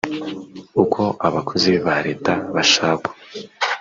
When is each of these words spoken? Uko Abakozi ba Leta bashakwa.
Uko 0.83 1.01
Abakozi 1.27 1.71
ba 1.85 1.95
Leta 2.05 2.33
bashakwa. 2.55 3.11